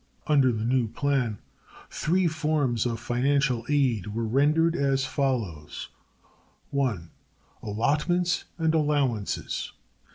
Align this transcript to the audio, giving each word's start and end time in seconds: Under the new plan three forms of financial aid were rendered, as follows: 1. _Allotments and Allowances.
Under 0.25 0.51
the 0.51 0.63
new 0.65 0.87
plan 0.87 1.37
three 1.91 2.25
forms 2.27 2.87
of 2.87 2.99
financial 2.99 3.67
aid 3.69 4.07
were 4.15 4.25
rendered, 4.25 4.75
as 4.75 5.05
follows: 5.05 5.89
1. 6.71 7.11
_Allotments 7.61 8.45
and 8.57 8.73
Allowances. 8.73 9.73